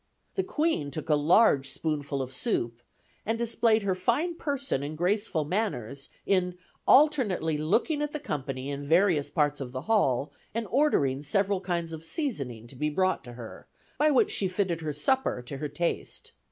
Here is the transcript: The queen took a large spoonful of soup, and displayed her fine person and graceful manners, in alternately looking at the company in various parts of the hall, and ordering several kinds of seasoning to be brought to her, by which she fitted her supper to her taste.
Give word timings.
The 0.33 0.41
queen 0.43 0.89
took 0.89 1.09
a 1.09 1.15
large 1.15 1.69
spoonful 1.69 2.23
of 2.23 2.33
soup, 2.33 2.81
and 3.23 3.37
displayed 3.37 3.83
her 3.83 3.93
fine 3.93 4.33
person 4.33 4.81
and 4.81 4.97
graceful 4.97 5.45
manners, 5.45 6.09
in 6.25 6.57
alternately 6.87 7.55
looking 7.55 8.01
at 8.01 8.11
the 8.11 8.19
company 8.19 8.71
in 8.71 8.83
various 8.83 9.29
parts 9.29 9.61
of 9.61 9.73
the 9.73 9.81
hall, 9.81 10.31
and 10.55 10.65
ordering 10.71 11.21
several 11.21 11.61
kinds 11.61 11.93
of 11.93 12.03
seasoning 12.03 12.65
to 12.65 12.75
be 12.75 12.89
brought 12.89 13.23
to 13.25 13.33
her, 13.33 13.67
by 13.99 14.09
which 14.09 14.31
she 14.31 14.47
fitted 14.47 14.81
her 14.81 14.91
supper 14.91 15.39
to 15.43 15.57
her 15.57 15.69
taste. 15.69 16.31